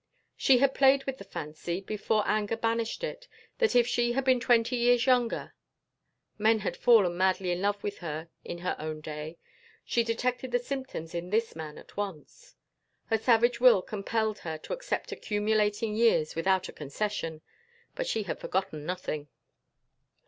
[0.35, 3.27] She had played with the fancy, before anger banished it,
[3.59, 5.53] that if she had been twenty years younger....
[6.39, 9.37] Men had fallen madly in love with her in her own day....
[9.85, 12.55] She detected the symptoms in this man at once.
[13.11, 17.41] Her savage will compelled her to accept accumulating years without a concession.
[17.93, 19.27] But she had forgotten nothing.